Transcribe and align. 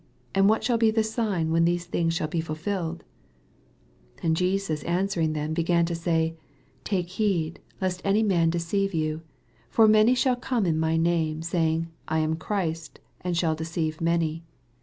and 0.33 0.49
what 0.49 0.63
shall 0.63 0.79
be 0.79 0.89
the 0.89 1.03
sign 1.03 1.51
when 1.51 1.63
these 1.63 1.85
things 1.85 2.11
shall 2.15 2.27
be 2.27 2.41
fulfilled* 2.41 3.03
5 4.15 4.25
And 4.25 4.35
Jesus 4.35 4.81
answering 4.85 5.33
them 5.33 5.53
began 5.53 5.85
to 5.85 5.93
say, 5.93 6.35
Take 6.83 7.07
heed 7.09 7.59
lest 7.79 8.01
any 8.03 8.23
man 8.23 8.49
de 8.49 8.57
ceive 8.57 8.95
you: 8.95 9.17
6 9.67 9.67
For 9.69 9.87
many 9.87 10.15
shall 10.15 10.35
come 10.37 10.65
in 10.65 10.79
my 10.79 10.97
name, 10.97 11.43
saying, 11.43 11.89
I 12.07 12.17
am 12.17 12.35
Christ 12.35 12.99
/ 13.11 13.21
and 13.21 13.37
shall 13.37 13.53
deceive 13.53 14.01
many. 14.01 14.43